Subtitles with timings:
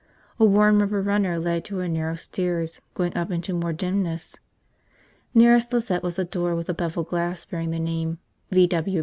[0.39, 4.35] A worn rubber runner led to a narrow stairs going up into more dimness.
[5.35, 8.17] Nearest Lizette was a door with a beveled glass bearing the name,
[8.49, 8.65] "V.
[8.65, 8.99] W.